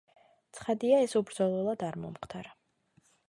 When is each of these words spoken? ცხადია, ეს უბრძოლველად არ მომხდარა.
ცხადია, 0.59 1.01
ეს 1.07 1.13
უბრძოლველად 1.19 1.85
არ 1.91 1.99
მომხდარა. 2.07 2.57